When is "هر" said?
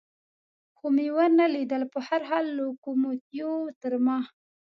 2.07-2.21